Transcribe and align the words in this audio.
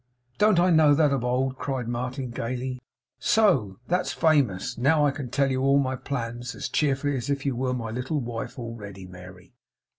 Don't 0.39 0.59
I 0.59 0.71
know 0.71 0.95
that 0.95 1.13
of 1.13 1.23
old?' 1.23 1.59
cried 1.59 1.87
Martin, 1.87 2.31
gayly. 2.31 2.79
'So! 3.19 3.77
That's 3.87 4.11
famous! 4.11 4.75
Now 4.75 5.05
I 5.05 5.11
can 5.11 5.29
tell 5.29 5.51
you 5.51 5.61
all 5.61 5.77
my 5.77 5.95
plans 5.95 6.55
as 6.55 6.69
cheerfully 6.69 7.15
as 7.15 7.29
if 7.29 7.45
you 7.45 7.55
were 7.55 7.75
my 7.75 7.91
little 7.91 8.19
wife 8.19 8.57
already, 8.57 9.05
Mary. 9.05 9.53